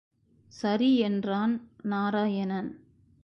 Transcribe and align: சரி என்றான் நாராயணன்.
சரி 0.51 0.97
என்றான் 0.97 1.53
நாராயணன். 1.83 2.71